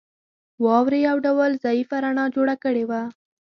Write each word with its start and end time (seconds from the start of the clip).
واورې 0.65 0.99
یو 1.07 1.17
ډول 1.25 1.51
ضعیفه 1.63 1.97
رڼا 2.05 2.25
جوړه 2.35 2.55
کړې 2.63 2.83
وه 2.89 3.01